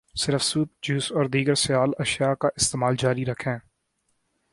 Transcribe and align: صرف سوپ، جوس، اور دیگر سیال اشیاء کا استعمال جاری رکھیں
صرف 0.15 0.43
سوپ، 0.43 0.69
جوس، 0.81 1.11
اور 1.11 1.25
دیگر 1.25 1.55
سیال 1.55 1.89
اشیاء 1.99 2.33
کا 2.33 2.49
استعمال 2.55 2.95
جاری 2.95 3.25
رکھیں 3.25 3.57